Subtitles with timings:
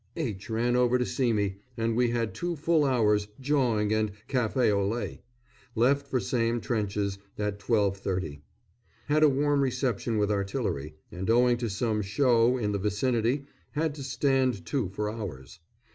[0.19, 0.49] _H.
[0.49, 4.87] ran over to see me, and we had two full hours' "jawing," and café au
[4.87, 5.21] lait.
[5.75, 8.41] Left for same trenches at 12.30.
[9.09, 13.93] Had a warm reception with artillery, and owing to some "show" in the vicinity had
[13.93, 15.59] to stand to for hours.